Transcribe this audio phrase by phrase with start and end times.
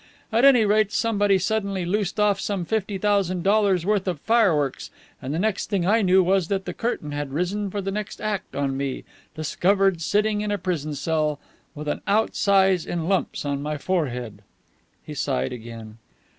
[0.31, 4.89] At any rate, somebody suddenly loosed off some fifty thousand dollars' worth of fireworks,
[5.21, 8.19] and the next thing I knew was that the curtain had risen for the next
[8.19, 9.03] act on me,
[9.35, 11.39] discovered sitting in a prison cell,
[11.75, 14.41] with an out size in lumps on my forehead."
[15.03, 15.99] He sighed again.